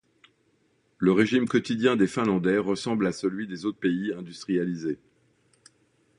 Le 0.97 1.11
régime 1.11 1.47
quotidien 1.47 1.95
des 1.95 2.07
Finlandais 2.07 2.57
ressemble 2.57 3.05
à 3.05 3.11
celui 3.11 3.45
des 3.45 3.67
autres 3.67 3.77
pays 3.77 4.11
industrialisés. 4.13 4.97